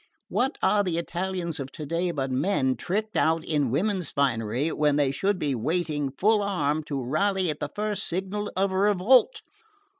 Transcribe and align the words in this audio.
What 0.29 0.57
are 0.63 0.83
the 0.83 0.97
Italians 0.97 1.59
of 1.59 1.71
today 1.71 2.09
but 2.09 2.31
men 2.31 2.75
tricked 2.75 3.15
out 3.15 3.45
in 3.45 3.69
women's 3.69 4.09
finery, 4.09 4.71
when 4.71 4.95
they 4.95 5.11
should 5.11 5.37
be 5.37 5.53
waiting 5.53 6.09
full 6.17 6.41
armed 6.41 6.87
to 6.87 7.03
rally 7.05 7.51
at 7.51 7.59
the 7.59 7.69
first 7.75 8.07
signal 8.09 8.51
of 8.57 8.71
revolt? 8.71 9.43